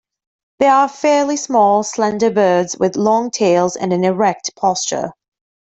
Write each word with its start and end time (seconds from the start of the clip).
They 0.57 0.65
are 0.65 0.87
fairly 0.89 1.37
small, 1.37 1.83
slender 1.83 2.31
birds 2.31 2.75
with 2.75 2.95
long 2.95 3.29
tails 3.29 3.75
and 3.75 3.93
an 3.93 4.03
erect 4.03 4.55
posture. 4.55 5.11